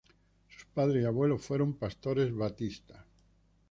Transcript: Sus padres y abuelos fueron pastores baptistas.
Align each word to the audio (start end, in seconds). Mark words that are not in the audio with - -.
Sus 0.47 0.65
padres 0.65 1.03
y 1.03 1.05
abuelos 1.05 1.43
fueron 1.45 1.73
pastores 1.77 2.33
baptistas. 2.35 3.05